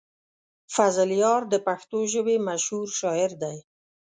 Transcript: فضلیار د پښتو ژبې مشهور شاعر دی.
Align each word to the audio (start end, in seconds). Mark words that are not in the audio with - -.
فضلیار 0.75 1.41
د 1.53 1.55
پښتو 1.67 1.99
ژبې 2.13 2.35
مشهور 2.47 2.87
شاعر 2.99 3.31
دی. 3.43 3.57